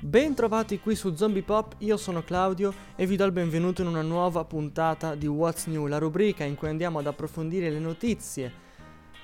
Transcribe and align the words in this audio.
Bentrovati 0.00 0.78
qui 0.78 0.94
su 0.94 1.16
Zombie 1.16 1.42
Pop, 1.42 1.74
io 1.78 1.96
sono 1.96 2.22
Claudio 2.22 2.72
e 2.94 3.04
vi 3.04 3.16
do 3.16 3.24
il 3.24 3.32
benvenuto 3.32 3.82
in 3.82 3.88
una 3.88 4.00
nuova 4.00 4.44
puntata 4.44 5.16
di 5.16 5.26
What's 5.26 5.66
New, 5.66 5.86
la 5.86 5.98
rubrica 5.98 6.44
in 6.44 6.54
cui 6.54 6.68
andiamo 6.68 7.00
ad 7.00 7.08
approfondire 7.08 7.68
le 7.68 7.80
notizie 7.80 8.52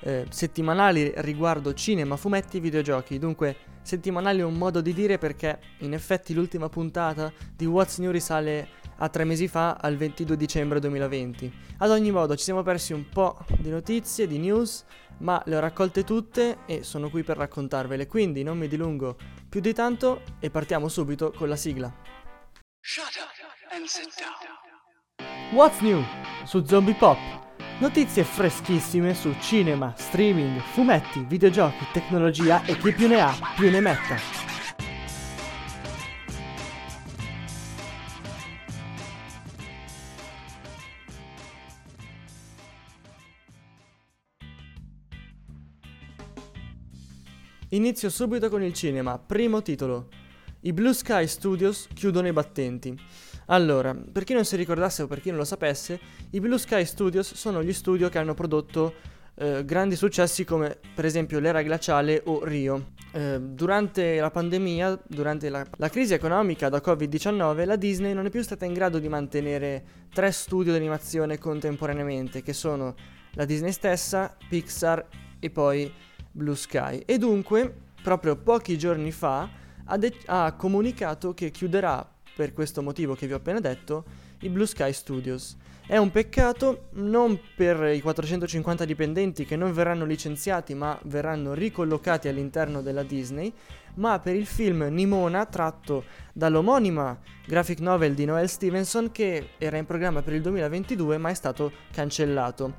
eh, 0.01 0.25
settimanali 0.29 1.13
riguardo 1.15 1.73
cinema, 1.73 2.17
fumetti 2.17 2.57
e 2.57 2.59
videogiochi. 2.59 3.17
Dunque, 3.17 3.55
settimanali 3.83 4.41
è 4.41 4.43
un 4.43 4.55
modo 4.55 4.81
di 4.81 4.93
dire 4.93 5.17
perché 5.17 5.59
in 5.79 5.93
effetti 5.93 6.33
l'ultima 6.33 6.67
puntata 6.67 7.31
di 7.55 7.65
What's 7.65 7.99
New 7.99 8.11
risale 8.11 8.67
a 8.97 9.07
tre 9.07 9.23
mesi 9.23 9.47
fa, 9.47 9.77
al 9.79 9.95
22 9.95 10.35
dicembre 10.35 10.81
2020. 10.81 11.53
Ad 11.77 11.89
ogni 11.89 12.11
modo, 12.11 12.35
ci 12.35 12.43
siamo 12.43 12.63
persi 12.63 12.91
un 12.91 13.07
po' 13.07 13.37
di 13.59 13.69
notizie, 13.69 14.27
di 14.27 14.39
news, 14.39 14.83
ma 15.19 15.41
le 15.45 15.55
ho 15.55 15.59
raccolte 15.59 16.03
tutte 16.03 16.57
e 16.65 16.83
sono 16.83 17.09
qui 17.09 17.23
per 17.23 17.37
raccontarvele, 17.37 18.07
quindi 18.07 18.43
non 18.43 18.57
mi 18.57 18.67
dilungo 18.67 19.15
più 19.55 19.63
di 19.63 19.73
tanto 19.73 20.21
e 20.41 20.49
partiamo 20.49 20.89
subito 20.89 21.31
con 21.31 21.47
la 21.47 21.55
sigla. 21.55 21.89
What's 25.53 25.79
new? 25.79 26.03
Su 26.43 26.65
Zombie 26.65 26.93
Pop. 26.93 27.17
Notizie 27.79 28.25
freschissime 28.25 29.13
su 29.13 29.33
cinema, 29.39 29.93
streaming, 29.95 30.59
fumetti, 30.59 31.23
videogiochi, 31.25 31.87
tecnologia 31.93 32.65
e 32.65 32.77
chi 32.77 32.91
più 32.91 33.07
ne 33.07 33.21
ha 33.21 33.33
più 33.55 33.69
ne 33.71 33.79
metta. 33.79 34.54
Inizio 47.75 48.09
subito 48.09 48.47
con 48.47 48.63
il 48.63 48.71
cinema. 48.71 49.19
Primo 49.19 49.61
titolo. 49.61 50.07
I 50.61 50.71
Blue 50.71 50.93
Sky 50.93 51.27
Studios 51.27 51.89
chiudono 51.93 52.25
i 52.25 52.31
battenti. 52.31 52.97
Allora, 53.47 53.93
per 53.93 54.23
chi 54.23 54.33
non 54.33 54.45
si 54.45 54.55
ricordasse 54.55 55.03
o 55.03 55.07
per 55.07 55.19
chi 55.19 55.27
non 55.27 55.39
lo 55.39 55.43
sapesse, 55.43 55.99
i 56.29 56.39
Blue 56.39 56.57
Sky 56.57 56.85
Studios 56.85 57.33
sono 57.33 57.61
gli 57.61 57.73
studio 57.73 58.07
che 58.07 58.17
hanno 58.17 58.33
prodotto 58.33 58.93
eh, 59.35 59.65
grandi 59.65 59.97
successi 59.97 60.45
come 60.45 60.77
per 60.95 61.03
esempio 61.03 61.39
l'era 61.39 61.61
glaciale 61.63 62.21
o 62.27 62.45
Rio. 62.45 62.93
Eh, 63.11 63.41
durante 63.41 64.21
la 64.21 64.31
pandemia, 64.31 65.01
durante 65.05 65.49
la, 65.49 65.65
la, 65.75 65.89
crisi 65.89 66.13
economica 66.13 66.69
da 66.69 66.81
Covid-19, 66.81 67.65
la 67.65 67.75
Disney 67.75 68.13
non 68.13 68.25
è 68.25 68.29
più 68.29 68.41
stata 68.41 68.63
in 68.63 68.71
grado 68.71 68.99
di 68.99 69.09
mantenere 69.09 69.83
tre 70.13 70.31
studio 70.31 70.71
di 70.71 70.77
animazione 70.77 71.37
contemporaneamente, 71.37 72.41
che 72.41 72.53
sono 72.53 72.95
la 73.31 73.43
Disney 73.43 73.73
stessa, 73.73 74.33
Pixar 74.47 75.05
e 75.39 75.49
poi 75.49 75.91
Blue 76.35 76.55
Sky 76.55 77.01
e 77.05 77.17
dunque 77.17 77.73
proprio 78.03 78.35
pochi 78.35 78.77
giorni 78.77 79.11
fa 79.11 79.49
ha, 79.85 79.97
de- 79.97 80.17
ha 80.25 80.53
comunicato 80.53 81.33
che 81.33 81.49
chiuderà 81.49 82.07
per 82.35 82.51
questo 82.51 82.81
motivo 82.81 83.15
che 83.15 83.25
vi 83.25 83.33
ho 83.33 83.37
appena 83.37 83.61
detto 83.61 84.03
i 84.41 84.49
Blue 84.49 84.67
Sky 84.67 84.91
Studios. 84.91 85.55
È 85.87 85.95
un 85.95 86.11
peccato 86.11 86.87
non 86.93 87.39
per 87.55 87.93
i 87.93 88.01
450 88.01 88.83
dipendenti 88.85 89.45
che 89.45 89.55
non 89.55 89.71
verranno 89.71 90.03
licenziati 90.03 90.73
ma 90.73 90.99
verranno 91.03 91.53
ricollocati 91.53 92.27
all'interno 92.27 92.81
della 92.81 93.03
Disney, 93.03 93.53
ma 93.95 94.19
per 94.19 94.35
il 94.35 94.45
film 94.45 94.87
Nimona 94.89 95.45
tratto 95.45 96.03
dall'omonima 96.33 97.17
graphic 97.45 97.79
novel 97.79 98.13
di 98.13 98.25
Noel 98.25 98.49
Stevenson 98.49 99.11
che 99.11 99.51
era 99.57 99.77
in 99.77 99.85
programma 99.85 100.21
per 100.21 100.33
il 100.33 100.41
2022 100.41 101.17
ma 101.17 101.29
è 101.29 101.35
stato 101.35 101.71
cancellato. 101.91 102.73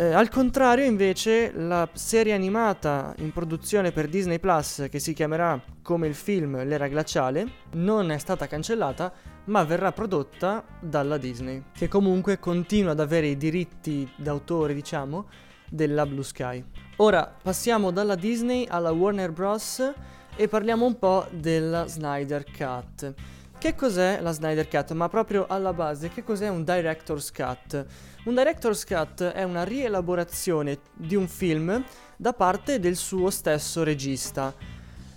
Eh, 0.00 0.12
al 0.12 0.28
contrario, 0.28 0.84
invece, 0.84 1.50
la 1.52 1.88
serie 1.92 2.32
animata 2.32 3.12
in 3.18 3.32
produzione 3.32 3.90
per 3.90 4.06
Disney 4.06 4.38
Plus, 4.38 4.86
che 4.88 5.00
si 5.00 5.12
chiamerà 5.12 5.60
come 5.82 6.06
il 6.06 6.14
film 6.14 6.62
L'era 6.62 6.86
glaciale, 6.86 7.48
non 7.72 8.12
è 8.12 8.18
stata 8.18 8.46
cancellata, 8.46 9.12
ma 9.46 9.64
verrà 9.64 9.90
prodotta 9.90 10.62
dalla 10.78 11.18
Disney, 11.18 11.64
che 11.72 11.88
comunque 11.88 12.38
continua 12.38 12.92
ad 12.92 13.00
avere 13.00 13.26
i 13.26 13.36
diritti 13.36 14.08
d'autore, 14.14 14.72
diciamo, 14.72 15.26
della 15.68 16.06
Blue 16.06 16.22
Sky. 16.22 16.64
Ora 16.98 17.34
passiamo 17.42 17.90
dalla 17.90 18.14
Disney 18.14 18.66
alla 18.68 18.92
Warner 18.92 19.32
Bros. 19.32 19.82
e 20.36 20.46
parliamo 20.46 20.86
un 20.86 20.96
po' 20.96 21.26
della 21.32 21.88
Snyder 21.88 22.44
Cut. 22.56 23.14
Che 23.58 23.74
cos'è 23.74 24.20
la 24.20 24.30
Snyder 24.30 24.68
Cut? 24.68 24.92
Ma 24.92 25.08
proprio 25.08 25.46
alla 25.48 25.72
base, 25.72 26.10
che 26.10 26.22
cos'è 26.22 26.48
un 26.48 26.62
Director's 26.62 27.32
Cut? 27.32 27.86
Un 28.26 28.36
Director's 28.36 28.84
Cut 28.84 29.24
è 29.24 29.42
una 29.42 29.64
rielaborazione 29.64 30.78
di 30.92 31.16
un 31.16 31.26
film 31.26 31.84
da 32.16 32.32
parte 32.34 32.78
del 32.78 32.94
suo 32.94 33.30
stesso 33.30 33.82
regista. 33.82 34.54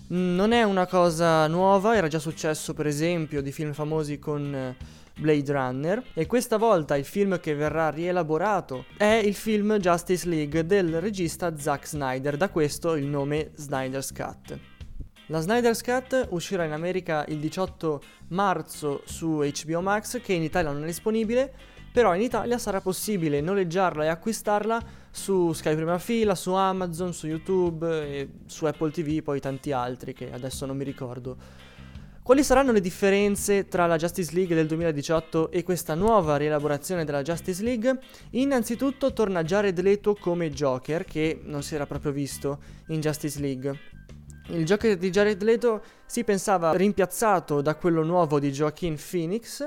Non 0.08 0.50
è 0.50 0.64
una 0.64 0.88
cosa 0.88 1.46
nuova, 1.46 1.94
era 1.94 2.08
già 2.08 2.18
successo 2.18 2.74
per 2.74 2.88
esempio 2.88 3.42
di 3.42 3.52
film 3.52 3.72
famosi 3.72 4.18
con 4.18 4.52
eh, 4.52 4.76
Blade 5.20 5.52
Runner 5.52 6.02
e 6.12 6.26
questa 6.26 6.56
volta 6.56 6.96
il 6.96 7.04
film 7.04 7.38
che 7.38 7.54
verrà 7.54 7.90
rielaborato 7.90 8.86
è 8.96 9.04
il 9.04 9.34
film 9.34 9.78
Justice 9.78 10.28
League 10.28 10.66
del 10.66 11.00
regista 11.00 11.56
Zack 11.56 11.86
Snyder, 11.86 12.36
da 12.36 12.48
questo 12.48 12.96
il 12.96 13.06
nome 13.06 13.52
Snyder's 13.54 14.12
Cut. 14.12 14.71
La 15.26 15.40
Snyder's 15.40 15.82
Cut 15.82 16.28
uscirà 16.30 16.64
in 16.64 16.72
America 16.72 17.24
il 17.28 17.38
18 17.38 18.02
marzo 18.28 19.02
su 19.04 19.38
HBO 19.38 19.80
Max, 19.80 20.20
che 20.20 20.32
in 20.32 20.42
Italia 20.42 20.72
non 20.72 20.82
è 20.82 20.86
disponibile, 20.86 21.52
però 21.92 22.14
in 22.14 22.22
Italia 22.22 22.58
sarà 22.58 22.80
possibile 22.80 23.40
noleggiarla 23.40 24.04
e 24.04 24.08
acquistarla 24.08 24.82
su 25.10 25.52
Sky 25.52 25.74
Prima 25.74 25.98
Fila, 25.98 26.34
su 26.34 26.52
Amazon, 26.52 27.12
su 27.12 27.26
YouTube 27.26 27.86
e 27.86 28.28
su 28.46 28.64
Apple 28.64 28.90
TV, 28.90 29.22
poi 29.22 29.40
tanti 29.40 29.70
altri 29.70 30.12
che 30.12 30.32
adesso 30.32 30.66
non 30.66 30.76
mi 30.76 30.84
ricordo. 30.84 31.36
Quali 32.22 32.44
saranno 32.44 32.72
le 32.72 32.80
differenze 32.80 33.66
tra 33.66 33.86
la 33.86 33.96
Justice 33.96 34.32
League 34.32 34.54
del 34.54 34.66
2018 34.68 35.50
e 35.50 35.62
questa 35.64 35.94
nuova 35.94 36.36
rielaborazione 36.36 37.04
della 37.04 37.22
Justice 37.22 37.62
League? 37.62 37.98
Innanzitutto 38.30 39.12
torna 39.12 39.42
Jared 39.42 39.80
Leto 39.80 40.14
come 40.14 40.50
Joker, 40.50 41.04
che 41.04 41.40
non 41.42 41.62
si 41.62 41.74
era 41.74 41.84
proprio 41.84 42.12
visto 42.12 42.60
in 42.88 43.00
Justice 43.00 43.40
League. 43.40 43.78
Il 44.52 44.66
Joker 44.66 44.98
di 44.98 45.08
Jared 45.08 45.42
Leto 45.42 45.82
si 46.04 46.24
pensava 46.24 46.74
rimpiazzato 46.74 47.62
da 47.62 47.74
quello 47.74 48.02
nuovo 48.02 48.38
di 48.38 48.50
Joaquin 48.50 48.98
Phoenix. 48.98 49.66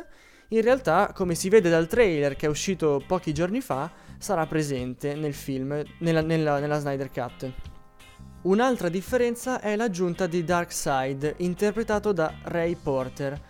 In 0.50 0.62
realtà, 0.62 1.12
come 1.12 1.34
si 1.34 1.50
vede 1.50 1.72
dal 1.72 1.88
trailer 1.88 2.36
che 2.36 2.46
è 2.46 2.50
uscito 2.50 3.02
pochi 3.08 3.34
giorni 3.34 3.62
fa, 3.62 3.92
sarà 4.20 4.46
presente 4.46 5.16
nel 5.16 5.34
film, 5.34 5.82
nella, 5.98 6.22
nella, 6.22 6.60
nella 6.60 6.78
Snyder 6.78 7.10
Cut. 7.10 7.52
Un'altra 8.44 8.90
differenza 8.90 9.60
è 9.60 9.76
l'aggiunta 9.76 10.28
di 10.28 10.44
Darkseid, 10.44 11.34
interpretato 11.38 12.12
da 12.12 12.32
Ray 12.44 12.76
Porter. 12.76 13.42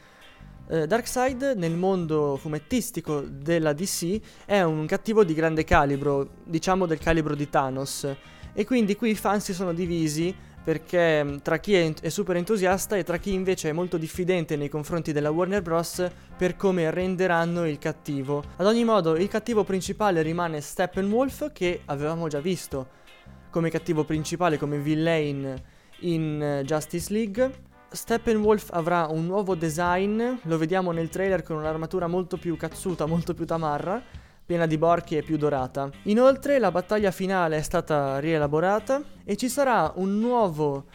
Eh, 0.69 0.87
Darkseid 0.87 1.55
nel 1.57 1.75
mondo 1.75 2.37
fumettistico 2.37 3.19
della 3.19 3.73
DC 3.73 4.21
è 4.45 4.61
un 4.61 4.85
cattivo 4.85 5.25
di 5.25 5.33
grande 5.33 5.65
calibro, 5.65 6.29
diciamo 6.45 6.85
del 6.85 6.99
calibro 6.99 7.35
di 7.35 7.49
Thanos, 7.49 8.07
e 8.53 8.63
quindi 8.63 8.95
qui 8.95 9.09
i 9.09 9.15
fan 9.15 9.41
si 9.41 9.53
sono 9.53 9.73
divisi 9.73 10.53
perché 10.65 11.23
mm, 11.23 11.37
tra 11.43 11.59
chi 11.59 11.75
è, 11.75 11.93
è, 12.01 12.09
super 12.09 12.35
entusiasta 12.35 12.97
e 12.97 13.03
tra 13.03 13.17
chi 13.17 13.31
invece 13.31 13.69
è 13.69 13.71
molto 13.71 13.97
diffidente 13.97 14.55
nei 14.55 14.67
confronti 14.67 15.13
della 15.13 15.29
Warner 15.29 15.61
Bros. 15.61 16.05
per 16.35 16.55
come 16.57 16.89
renderanno 16.89 17.67
il 17.67 17.77
cattivo. 17.77 18.43
Ad 18.55 18.65
ogni 18.65 18.83
modo, 18.83 19.15
il 19.15 19.27
cattivo 19.27 19.63
principale 19.63 20.23
rimane 20.23 20.59
Steppenwolf, 20.59 21.51
che 21.53 21.81
avevamo 21.85 22.27
già 22.27 22.39
visto 22.39 23.03
come 23.51 23.69
cattivo 23.69 24.03
principale, 24.03 24.57
come 24.57 24.79
villain 24.79 25.55
in 25.99 26.41
eh, 26.41 26.63
Justice 26.65 27.13
League. 27.13 27.51
Steppenwolf 27.91 28.71
avrà 28.71 29.05
un 29.05 29.27
nuovo 29.27 29.53
design, 29.53 30.21
lo 30.41 30.57
vediamo 30.57 30.91
nel 30.91 31.09
trailer 31.09 31.43
con 31.43 31.57
un'armatura 31.57 32.07
molto 32.07 32.37
più 32.37 32.57
cazzuta, 32.57 33.05
molto 33.05 33.35
più 33.35 33.45
tamarra 33.45 34.23
piena 34.45 34.65
di 34.67 34.77
borchi 34.77 35.17
e 35.17 35.23
più 35.23 35.37
dorata. 35.37 35.89
Inoltre 36.03 36.59
la 36.59 36.71
battaglia 36.71 37.11
finale 37.11 37.57
è 37.57 37.61
stata 37.61 38.19
rielaborata 38.19 39.01
e 39.23 39.35
ci 39.35 39.49
sarà 39.49 39.91
un 39.95 40.19
nuovo, 40.19 40.85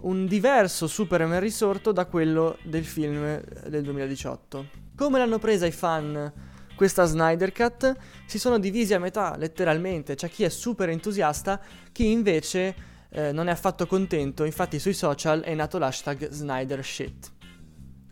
un 0.00 0.26
diverso 0.26 0.86
Superman 0.86 1.40
risorto 1.40 1.90
da 1.92 2.04
quello 2.04 2.58
del 2.62 2.84
film 2.84 3.40
del 3.66 3.82
2018. 3.82 4.66
Come 4.94 5.18
l'hanno 5.18 5.38
presa 5.38 5.64
i 5.64 5.72
fan 5.72 6.32
questa 6.74 7.04
Snyder 7.06 7.52
Cut? 7.52 7.96
Si 8.26 8.38
sono 8.38 8.58
divisi 8.58 8.92
a 8.94 8.98
metà, 8.98 9.36
letteralmente, 9.36 10.14
c'è 10.14 10.28
chi 10.28 10.44
è 10.44 10.48
super 10.48 10.90
entusiasta, 10.90 11.60
chi 11.92 12.10
invece 12.10 12.74
eh, 13.10 13.32
non 13.32 13.48
è 13.48 13.52
affatto 13.52 13.86
contento, 13.86 14.44
infatti 14.44 14.78
sui 14.78 14.92
social 14.92 15.40
è 15.40 15.54
nato 15.54 15.78
l'hashtag 15.78 16.28
Snyder 16.28 16.84
Shit. 16.84 17.36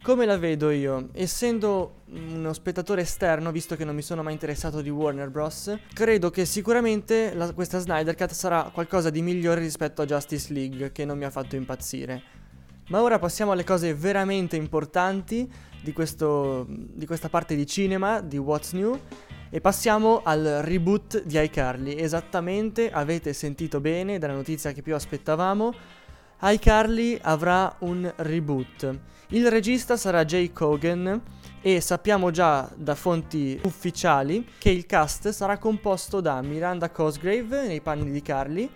Come 0.07 0.25
la 0.25 0.39
vedo 0.39 0.71
io? 0.71 1.09
Essendo 1.15 2.03
uno 2.13 2.53
spettatore 2.53 3.01
esterno, 3.01 3.51
visto 3.51 3.75
che 3.75 3.85
non 3.85 3.97
mi 3.97 4.03
sono 4.03 4.23
mai 4.23 4.35
interessato 4.35 4.81
di 4.81 4.89
Warner 4.89 5.31
Bros., 5.31 5.77
credo 5.93 6.31
che 6.31 6.45
sicuramente 6.45 7.35
la, 7.35 7.53
questa 7.53 7.81
Snyder 7.81 8.15
Cut 8.15 8.31
sarà 8.31 8.71
qualcosa 8.73 9.11
di 9.11 9.21
migliore 9.21 9.59
rispetto 9.59 10.03
a 10.03 10.05
Justice 10.05 10.53
League, 10.53 10.93
che 10.93 11.05
non 11.05 11.19
mi 11.19 11.25
ha 11.25 11.31
fatto 11.31 11.57
impazzire. 11.57 12.23
Ma 12.87 13.03
ora 13.03 13.19
passiamo 13.19 13.51
alle 13.51 13.65
cose 13.65 13.95
veramente 13.95 14.55
importanti 14.55 15.51
di, 15.83 15.93
questo, 15.93 16.67
di 16.69 17.05
questa 17.05 17.29
parte 17.29 17.57
di 17.57 17.67
cinema, 17.67 18.21
di 18.21 18.39
What's 18.39 18.75
New, 18.75 18.97
e 19.51 19.61
passiamo 19.61 20.21
al 20.23 20.61
reboot 20.63 21.25
di 21.25 21.37
iCarly. 21.37 21.99
Esattamente, 21.99 22.93
avete 22.93 23.33
sentito 23.33 23.81
bene 23.81 24.21
dalla 24.21 24.35
notizia 24.35 24.71
che 24.71 24.83
più 24.83 24.95
aspettavamo 24.95 25.75
iCarly 26.41 27.19
avrà 27.23 27.75
un 27.81 28.13
reboot. 28.17 28.99
Il 29.29 29.51
regista 29.51 29.97
sarà 29.97 30.25
Jay 30.25 30.53
Cogan 30.53 31.21
e 31.61 31.81
sappiamo 31.81 32.31
già 32.31 32.71
da 32.77 32.95
fonti 32.95 33.59
ufficiali 33.65 34.47
che 34.59 34.71
il 34.71 34.87
cast 34.87 35.31
sarà 35.31 35.59
composto 35.59 36.21
da 36.21 36.41
Miranda 36.43 36.91
Cosgrave 36.91 37.67
nei 37.67 37.81
panni 37.81 38.11
di 38.11 38.23
Carly, 38.23 38.71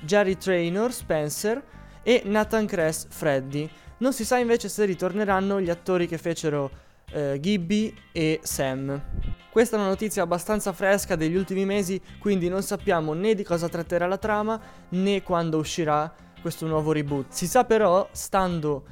Jerry 0.00 0.36
Traynor, 0.36 0.92
Spencer 0.92 1.62
e 2.02 2.22
Nathan 2.24 2.66
Kress, 2.66 3.06
Freddy. 3.08 3.68
Non 3.98 4.12
si 4.12 4.24
sa 4.24 4.38
invece 4.38 4.68
se 4.68 4.84
ritorneranno 4.84 5.60
gli 5.60 5.70
attori 5.70 6.06
che 6.06 6.18
fecero 6.18 6.70
eh, 7.12 7.38
Gibby 7.40 7.94
e 8.12 8.40
Sam. 8.42 9.02
Questa 9.50 9.76
è 9.76 9.80
una 9.80 9.88
notizia 9.88 10.22
abbastanza 10.22 10.72
fresca 10.72 11.16
degli 11.16 11.34
ultimi 11.34 11.64
mesi, 11.64 12.00
quindi 12.20 12.48
non 12.48 12.62
sappiamo 12.62 13.12
né 13.14 13.34
di 13.34 13.42
cosa 13.42 13.68
tratterà 13.68 14.06
la 14.06 14.16
trama 14.16 14.60
né 14.90 15.22
quando 15.22 15.58
uscirà 15.58 16.14
questo 16.40 16.66
nuovo 16.66 16.92
reboot. 16.92 17.26
Si 17.30 17.46
sa 17.46 17.64
però, 17.64 18.08
stando 18.12 18.84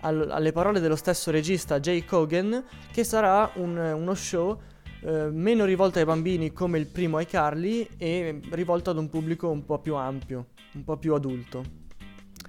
al- 0.00 0.30
alle 0.30 0.52
parole 0.52 0.80
dello 0.80 0.96
stesso 0.96 1.30
regista 1.30 1.80
Jay 1.80 2.04
Cogan, 2.04 2.64
che 2.92 3.04
sarà 3.04 3.50
un- 3.54 3.76
uno 3.76 4.14
show 4.14 4.60
eh, 5.06 5.28
meno 5.30 5.66
rivolto 5.66 5.98
ai 5.98 6.06
bambini 6.06 6.52
come 6.52 6.78
il 6.78 6.86
primo 6.86 7.20
iCarly 7.20 7.88
e 7.98 8.40
rivolto 8.52 8.88
ad 8.88 8.96
un 8.96 9.10
pubblico 9.10 9.50
un 9.50 9.62
po' 9.66 9.78
più 9.78 9.96
ampio, 9.96 10.46
un 10.72 10.82
po' 10.84 10.96
più 10.96 11.12
adulto. 11.14 11.62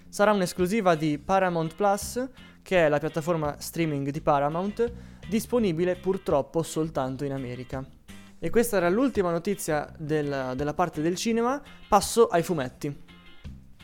Sarà 0.07 0.31
un'esclusiva 0.31 0.95
di 0.95 1.17
Paramount 1.19 1.75
Plus, 1.75 2.29
che 2.61 2.85
è 2.85 2.87
la 2.89 2.99
piattaforma 2.99 3.57
streaming 3.59 4.09
di 4.09 4.21
Paramount, 4.21 4.89
disponibile 5.27 5.97
purtroppo 5.97 6.63
soltanto 6.63 7.25
in 7.25 7.33
America. 7.33 7.85
E 8.39 8.49
questa 8.49 8.77
era 8.77 8.89
l'ultima 8.89 9.31
notizia 9.31 9.93
del- 9.97 10.53
della 10.55 10.73
parte 10.73 11.01
del 11.01 11.15
cinema, 11.17 11.61
passo 11.89 12.27
ai 12.27 12.41
fumetti. 12.43 13.03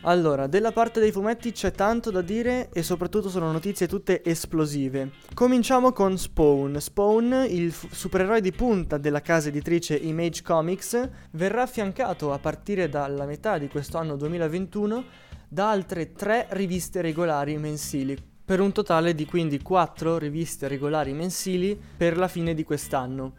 Allora, 0.03 0.48
della 0.48 0.71
parte 0.71 1.00
dei 1.00 1.12
fumetti 1.12 1.51
c'è 1.51 1.71
tanto 1.71 2.09
da 2.09 2.21
dire 2.21 2.69
e 2.74 2.81
soprattutto 2.81 3.30
sono 3.30 3.51
notizie 3.51 3.88
tutte 3.88 4.24
esplosive. 4.24 5.12
Cominciamo 5.36 5.92
con 5.92 6.18
Spawn. 6.18 6.81
Spawn, 6.81 7.45
il 7.48 7.71
f- 7.71 7.86
supereroe 7.92 8.42
di 8.42 8.51
punta 8.51 8.98
della 8.98 9.21
casa 9.21 9.50
editrice 9.50 9.95
Image 9.95 10.42
Comics, 10.42 11.07
verrà 11.33 11.62
affiancato 11.62 12.33
a 12.33 12.39
partire 12.39 12.89
dalla 12.89 13.25
metà 13.25 13.59
di 13.59 13.68
questo 13.68 14.00
anno 14.00 14.15
2021 14.15 15.03
da 15.48 15.69
altre 15.69 16.13
tre 16.13 16.47
riviste 16.50 17.01
regolari 17.01 17.59
mensili, 17.59 18.18
per 18.44 18.59
un 18.59 18.71
totale 18.71 19.13
di 19.13 19.25
quindi 19.25 19.62
quattro 19.62 20.18
riviste 20.18 20.68
regolari 20.68 21.13
mensili 21.13 21.80
per 21.95 22.18
la 22.18 22.27
fine 22.27 22.56
di 22.56 22.63
quest'anno. 22.63 23.33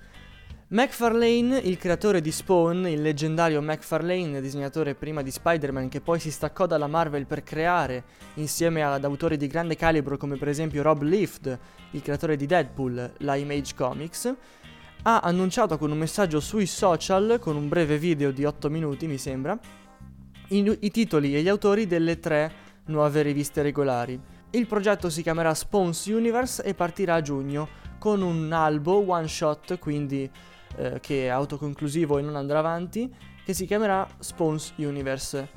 McFarlane, 0.72 1.58
il 1.58 1.76
creatore 1.76 2.22
di 2.22 2.32
Spawn, 2.32 2.86
il 2.88 3.02
leggendario 3.02 3.60
McFarlane, 3.60 4.40
disegnatore 4.40 4.94
prima 4.94 5.20
di 5.20 5.30
Spider-Man 5.30 5.90
che 5.90 6.00
poi 6.00 6.18
si 6.18 6.30
staccò 6.30 6.64
dalla 6.64 6.86
Marvel 6.86 7.26
per 7.26 7.42
creare, 7.42 8.04
insieme 8.36 8.82
ad 8.82 9.04
autori 9.04 9.36
di 9.36 9.48
grande 9.48 9.76
calibro 9.76 10.16
come 10.16 10.38
per 10.38 10.48
esempio 10.48 10.80
Rob 10.80 11.02
Liefeld, 11.02 11.58
il 11.90 12.00
creatore 12.00 12.36
di 12.36 12.46
Deadpool, 12.46 13.12
la 13.18 13.34
Image 13.34 13.74
Comics, 13.74 14.34
ha 15.02 15.20
annunciato 15.20 15.76
con 15.76 15.90
un 15.90 15.98
messaggio 15.98 16.40
sui 16.40 16.64
social, 16.64 17.36
con 17.38 17.54
un 17.54 17.68
breve 17.68 17.98
video 17.98 18.30
di 18.30 18.46
8 18.46 18.70
minuti 18.70 19.06
mi 19.06 19.18
sembra, 19.18 19.58
i, 20.48 20.78
i 20.80 20.90
titoli 20.90 21.36
e 21.36 21.42
gli 21.42 21.48
autori 21.48 21.86
delle 21.86 22.18
tre 22.18 22.50
nuove 22.86 23.20
riviste 23.20 23.60
regolari. 23.60 24.18
Il 24.52 24.66
progetto 24.66 25.10
si 25.10 25.20
chiamerà 25.20 25.52
Spawns 25.52 26.06
Universe 26.06 26.62
e 26.62 26.72
partirà 26.72 27.16
a 27.16 27.20
giugno 27.20 27.68
con 27.98 28.22
un 28.22 28.50
albo 28.52 29.06
one 29.06 29.28
shot, 29.28 29.78
quindi 29.78 30.28
eh, 30.76 31.00
che 31.00 31.26
è 31.26 31.28
autoconclusivo 31.28 32.18
e 32.18 32.22
non 32.22 32.36
andrà 32.36 32.58
avanti, 32.58 33.12
che 33.44 33.54
si 33.54 33.66
chiamerà 33.66 34.06
Spawns 34.18 34.74
Universe 34.76 35.48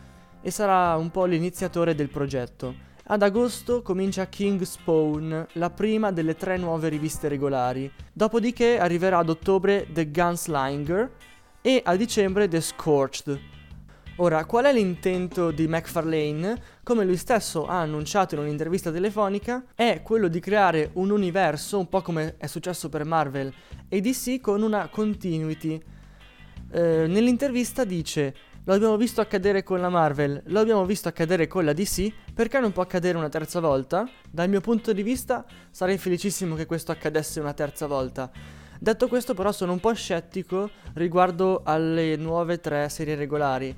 e 0.41 0.51
sarà 0.51 0.95
un 0.95 1.11
po' 1.11 1.25
l'iniziatore 1.25 1.95
del 1.95 2.09
progetto. 2.09 2.93
Ad 3.07 3.21
agosto 3.21 3.83
comincia 3.83 4.27
King 4.27 4.61
Spawn, 4.63 5.47
la 5.53 5.69
prima 5.69 6.11
delle 6.11 6.35
tre 6.35 6.57
nuove 6.57 6.89
riviste 6.89 7.27
regolari. 7.27 7.91
Dopodiché 8.11 8.79
arriverà 8.79 9.19
ad 9.19 9.29
ottobre 9.29 9.87
The 9.91 10.09
Gunslinger 10.09 11.11
e 11.61 11.81
a 11.83 11.95
dicembre 11.95 12.47
The 12.47 12.61
Scorched. 12.61 13.39
Ora, 14.19 14.45
qual 14.45 14.63
è 14.63 14.71
l'intento 14.71 15.51
di 15.51 15.67
McFarlane? 15.67 16.57
Come 16.83 17.03
lui 17.03 17.17
stesso 17.17 17.67
ha 17.67 17.81
annunciato 17.81 18.35
in 18.35 18.39
un'intervista 18.39 18.89
telefonica, 18.89 19.65
è 19.75 19.99
quello 20.03 20.29
di 20.29 20.39
creare 20.39 20.91
un 20.93 21.09
universo, 21.09 21.77
un 21.77 21.89
po' 21.89 22.01
come 22.01 22.35
è 22.37 22.47
successo 22.47 22.87
per 22.87 23.03
Marvel 23.03 23.53
e 23.89 23.99
DC, 23.99 24.39
con 24.39 24.61
una 24.61 24.87
continuity. 24.87 25.83
Eh, 26.71 27.07
nell'intervista 27.07 27.83
dice: 27.83 28.33
Lo 28.63 28.73
abbiamo 28.73 28.95
visto 28.95 29.19
accadere 29.19 29.63
con 29.63 29.81
la 29.81 29.89
Marvel, 29.89 30.41
lo 30.45 30.61
abbiamo 30.61 30.85
visto 30.85 31.09
accadere 31.09 31.47
con 31.47 31.65
la 31.65 31.73
DC, 31.73 32.09
perché 32.33 32.57
non 32.61 32.71
può 32.71 32.83
accadere 32.83 33.17
una 33.17 33.27
terza 33.27 33.59
volta? 33.59 34.09
Dal 34.31 34.47
mio 34.47 34.61
punto 34.61 34.93
di 34.93 35.03
vista, 35.03 35.43
sarei 35.69 35.97
felicissimo 35.97 36.55
che 36.55 36.65
questo 36.65 36.93
accadesse 36.93 37.41
una 37.41 37.53
terza 37.53 37.85
volta. 37.85 38.31
Detto 38.79 39.09
questo, 39.09 39.33
però, 39.33 39.51
sono 39.51 39.73
un 39.73 39.81
po' 39.81 39.93
scettico 39.93 40.69
riguardo 40.93 41.63
alle 41.65 42.15
nuove 42.15 42.61
tre 42.61 42.87
serie 42.87 43.15
regolari. 43.15 43.75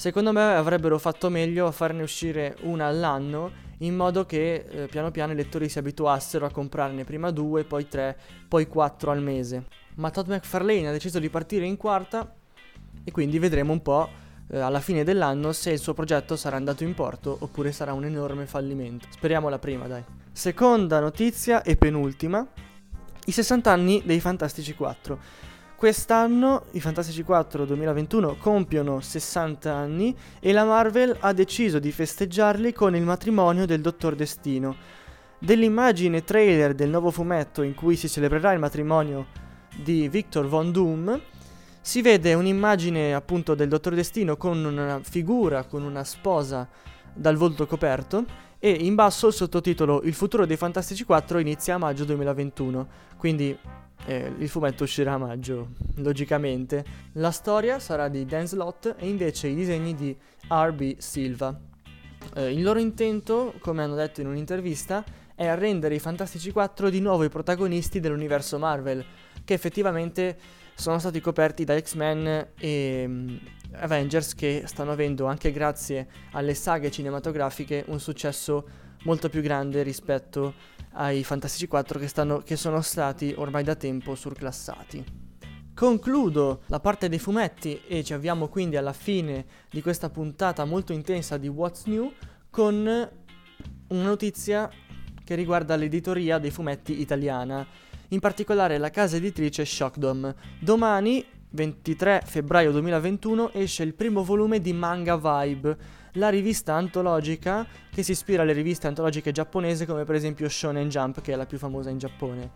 Secondo 0.00 0.32
me 0.32 0.54
avrebbero 0.54 0.98
fatto 0.98 1.28
meglio 1.28 1.66
a 1.66 1.72
farne 1.72 2.02
uscire 2.02 2.56
una 2.62 2.86
all'anno 2.86 3.50
in 3.80 3.94
modo 3.94 4.24
che 4.24 4.64
eh, 4.66 4.86
piano 4.86 5.10
piano 5.10 5.32
i 5.32 5.34
lettori 5.34 5.68
si 5.68 5.78
abituassero 5.78 6.46
a 6.46 6.50
comprarne 6.50 7.04
prima 7.04 7.30
due, 7.30 7.64
poi 7.64 7.86
tre, 7.86 8.16
poi 8.48 8.66
quattro 8.66 9.10
al 9.10 9.20
mese. 9.20 9.66
Ma 9.96 10.08
Todd 10.08 10.30
McFarlane 10.30 10.88
ha 10.88 10.90
deciso 10.90 11.18
di 11.18 11.28
partire 11.28 11.66
in 11.66 11.76
quarta 11.76 12.34
e 13.04 13.10
quindi 13.10 13.38
vedremo 13.38 13.72
un 13.72 13.82
po' 13.82 14.08
eh, 14.50 14.58
alla 14.58 14.80
fine 14.80 15.04
dell'anno 15.04 15.52
se 15.52 15.72
il 15.72 15.78
suo 15.78 15.92
progetto 15.92 16.34
sarà 16.34 16.56
andato 16.56 16.82
in 16.82 16.94
porto 16.94 17.36
oppure 17.38 17.70
sarà 17.70 17.92
un 17.92 18.06
enorme 18.06 18.46
fallimento. 18.46 19.06
Speriamo 19.10 19.50
la 19.50 19.58
prima, 19.58 19.86
dai. 19.86 20.02
Seconda 20.32 20.98
notizia 20.98 21.60
e 21.60 21.76
penultima, 21.76 22.46
i 23.26 23.32
60 23.32 23.70
anni 23.70 24.00
dei 24.02 24.18
Fantastici 24.18 24.74
4. 24.74 25.48
Quest'anno 25.80 26.64
i 26.72 26.80
Fantastici 26.80 27.22
4 27.22 27.64
2021 27.64 28.36
compiono 28.38 29.00
60 29.00 29.72
anni 29.72 30.14
e 30.38 30.52
la 30.52 30.66
Marvel 30.66 31.16
ha 31.20 31.32
deciso 31.32 31.78
di 31.78 31.90
festeggiarli 31.90 32.74
con 32.74 32.94
il 32.94 33.02
matrimonio 33.02 33.64
del 33.64 33.80
Dottor 33.80 34.14
Destino. 34.14 34.76
Dell'immagine 35.38 36.22
trailer 36.22 36.74
del 36.74 36.90
nuovo 36.90 37.10
fumetto 37.10 37.62
in 37.62 37.72
cui 37.72 37.96
si 37.96 38.10
celebrerà 38.10 38.52
il 38.52 38.58
matrimonio 38.58 39.28
di 39.74 40.06
Victor 40.10 40.46
Von 40.46 40.70
Doom 40.70 41.18
si 41.80 42.02
vede 42.02 42.34
un'immagine 42.34 43.14
appunto 43.14 43.54
del 43.54 43.68
Dottor 43.68 43.94
Destino 43.94 44.36
con 44.36 44.62
una 44.62 45.00
figura, 45.02 45.64
con 45.64 45.82
una 45.82 46.04
sposa 46.04 46.68
dal 47.14 47.36
volto 47.36 47.66
coperto 47.66 48.26
e 48.58 48.70
in 48.70 48.94
basso 48.94 49.28
il 49.28 49.32
sottotitolo 49.32 50.02
Il 50.02 50.12
futuro 50.12 50.44
dei 50.44 50.58
Fantastici 50.58 51.04
4 51.04 51.38
inizia 51.38 51.76
a 51.76 51.78
maggio 51.78 52.04
2021. 52.04 52.86
Quindi 53.16 53.58
eh, 54.06 54.32
il 54.38 54.48
fumetto 54.48 54.84
uscirà 54.84 55.14
a 55.14 55.18
maggio, 55.18 55.70
logicamente. 55.96 56.84
La 57.12 57.30
storia 57.30 57.78
sarà 57.78 58.08
di 58.08 58.24
Dan 58.24 58.46
Slott 58.46 58.94
e 58.98 59.08
invece 59.08 59.48
i 59.48 59.54
disegni 59.54 59.94
di 59.94 60.16
R.B. 60.48 60.96
Silva. 60.98 61.58
Eh, 62.34 62.52
il 62.52 62.62
loro 62.62 62.78
intento, 62.78 63.54
come 63.60 63.82
hanno 63.82 63.94
detto 63.94 64.20
in 64.20 64.26
un'intervista, 64.26 65.04
è 65.34 65.54
rendere 65.54 65.94
i 65.94 65.98
Fantastici 65.98 66.50
4 66.50 66.90
di 66.90 67.00
nuovo 67.00 67.24
i 67.24 67.28
protagonisti 67.28 68.00
dell'universo 68.00 68.58
Marvel, 68.58 69.04
che 69.44 69.54
effettivamente 69.54 70.36
sono 70.74 70.98
stati 70.98 71.20
coperti 71.20 71.64
da 71.64 71.78
X-Men 71.78 72.48
e 72.58 73.04
um, 73.06 73.38
Avengers 73.72 74.34
che 74.34 74.62
stanno 74.66 74.92
avendo, 74.92 75.26
anche 75.26 75.52
grazie 75.52 76.08
alle 76.32 76.54
saghe 76.54 76.90
cinematografiche, 76.90 77.84
un 77.88 78.00
successo 78.00 78.66
molto 79.04 79.28
più 79.28 79.40
grande 79.40 79.82
rispetto 79.82 80.54
ai 80.92 81.22
Fantastici 81.24 81.66
4 81.66 81.98
che, 81.98 82.08
stanno, 82.08 82.38
che 82.38 82.56
sono 82.56 82.80
stati 82.80 83.34
ormai 83.36 83.62
da 83.62 83.74
tempo 83.74 84.14
surclassati. 84.14 85.04
Concludo 85.74 86.62
la 86.66 86.80
parte 86.80 87.08
dei 87.08 87.18
fumetti 87.18 87.80
e 87.86 88.04
ci 88.04 88.12
avviamo 88.12 88.48
quindi 88.48 88.76
alla 88.76 88.92
fine 88.92 89.46
di 89.70 89.80
questa 89.80 90.10
puntata 90.10 90.64
molto 90.64 90.92
intensa 90.92 91.38
di 91.38 91.48
What's 91.48 91.84
New 91.84 92.12
con 92.50 92.74
una 93.88 94.02
notizia 94.02 94.70
che 95.24 95.34
riguarda 95.34 95.76
l'editoria 95.76 96.38
dei 96.38 96.50
fumetti 96.50 97.00
italiana, 97.00 97.66
in 98.08 98.20
particolare 98.20 98.78
la 98.78 98.90
casa 98.90 99.16
editrice 99.16 99.64
Shockdom. 99.64 100.34
Domani, 100.58 101.24
23 101.52 102.22
febbraio 102.24 102.70
2021, 102.70 103.52
esce 103.52 103.82
il 103.82 103.94
primo 103.94 104.22
volume 104.22 104.60
di 104.60 104.72
Manga 104.72 105.16
Vibe, 105.16 105.76
la 106.12 106.28
rivista 106.28 106.74
antologica 106.74 107.66
che 107.90 108.04
si 108.04 108.12
ispira 108.12 108.42
alle 108.42 108.52
riviste 108.52 108.86
antologiche 108.86 109.32
giapponesi 109.32 109.84
come 109.84 110.04
per 110.04 110.14
esempio 110.14 110.48
Shonen 110.48 110.88
Jump, 110.88 111.20
che 111.20 111.32
è 111.32 111.36
la 111.36 111.46
più 111.46 111.58
famosa 111.58 111.90
in 111.90 111.98
Giappone. 111.98 112.50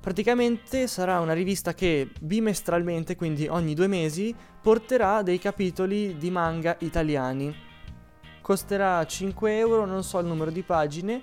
Praticamente 0.00 0.86
sarà 0.86 1.18
una 1.18 1.32
rivista 1.32 1.74
che 1.74 2.10
bimestralmente, 2.20 3.16
quindi 3.16 3.48
ogni 3.48 3.74
due 3.74 3.88
mesi, 3.88 4.34
porterà 4.62 5.22
dei 5.22 5.40
capitoli 5.40 6.16
di 6.16 6.30
manga 6.30 6.76
italiani. 6.80 7.54
Costerà 8.40 9.04
5 9.04 9.58
euro, 9.58 9.84
non 9.84 10.04
so 10.04 10.20
il 10.20 10.26
numero 10.26 10.52
di 10.52 10.62
pagine, 10.62 11.22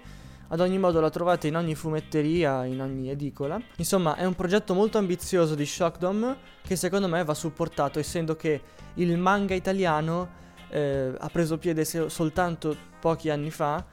ad 0.55 0.61
ogni 0.61 0.77
modo 0.79 1.01
la 1.01 1.09
trovate 1.09 1.47
in 1.47 1.57
ogni 1.57 1.75
fumetteria, 1.75 2.63
in 2.63 2.81
ogni 2.81 3.09
edicola. 3.09 3.59
Insomma, 3.75 4.15
è 4.15 4.25
un 4.25 4.35
progetto 4.35 4.73
molto 4.73 4.97
ambizioso 4.97 5.53
di 5.53 5.65
Shockdom 5.65 6.35
che 6.61 6.77
secondo 6.77 7.09
me 7.09 7.23
va 7.25 7.33
supportato, 7.33 7.99
essendo 7.99 8.37
che 8.37 8.61
il 8.95 9.17
manga 9.17 9.53
italiano 9.53 10.43
eh, 10.69 11.13
ha 11.17 11.29
preso 11.29 11.57
piede 11.57 11.83
soltanto 11.83 12.75
pochi 12.99 13.29
anni 13.29 13.51
fa 13.51 13.85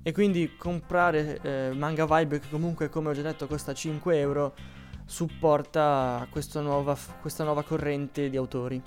e 0.00 0.12
quindi 0.12 0.54
comprare 0.56 1.40
eh, 1.42 1.70
Manga 1.74 2.06
Vibe 2.06 2.38
che 2.38 2.48
comunque 2.48 2.88
come 2.88 3.08
ho 3.10 3.12
già 3.12 3.22
detto 3.22 3.48
costa 3.48 3.74
5 3.74 4.18
euro 4.18 4.54
supporta 5.04 6.26
questa 6.30 6.60
nuova, 6.60 6.96
questa 7.20 7.42
nuova 7.42 7.64
corrente 7.64 8.30
di 8.30 8.36
autori. 8.36 8.80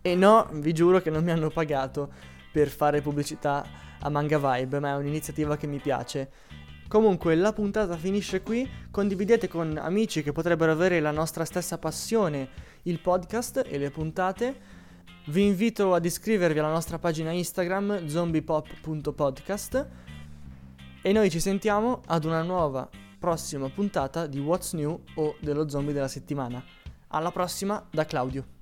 E 0.00 0.14
no, 0.14 0.48
vi 0.52 0.72
giuro 0.72 1.00
che 1.00 1.10
non 1.10 1.22
mi 1.22 1.30
hanno 1.30 1.50
pagato 1.50 2.36
per 2.58 2.70
fare 2.70 3.00
pubblicità 3.00 3.64
a 4.00 4.08
Manga 4.08 4.36
Vibe, 4.36 4.80
ma 4.80 4.90
è 4.90 4.96
un'iniziativa 4.96 5.56
che 5.56 5.68
mi 5.68 5.78
piace. 5.78 6.28
Comunque 6.88 7.36
la 7.36 7.52
puntata 7.52 7.96
finisce 7.96 8.42
qui, 8.42 8.68
condividete 8.90 9.46
con 9.46 9.78
amici 9.80 10.24
che 10.24 10.32
potrebbero 10.32 10.72
avere 10.72 10.98
la 10.98 11.12
nostra 11.12 11.44
stessa 11.44 11.78
passione 11.78 12.66
il 12.82 12.98
podcast 12.98 13.62
e 13.64 13.78
le 13.78 13.90
puntate. 13.90 14.56
Vi 15.26 15.46
invito 15.46 15.94
ad 15.94 16.04
iscrivervi 16.04 16.58
alla 16.58 16.72
nostra 16.72 16.98
pagina 16.98 17.30
Instagram 17.30 18.08
zombiepop.podcast 18.08 19.86
e 21.00 21.12
noi 21.12 21.30
ci 21.30 21.38
sentiamo 21.38 22.02
ad 22.06 22.24
una 22.24 22.42
nuova 22.42 22.88
prossima 23.20 23.68
puntata 23.68 24.26
di 24.26 24.40
What's 24.40 24.72
New 24.72 25.00
o 25.14 25.36
dello 25.38 25.68
zombie 25.68 25.92
della 25.92 26.08
settimana. 26.08 26.60
Alla 27.08 27.30
prossima 27.30 27.86
da 27.88 28.04
Claudio. 28.04 28.57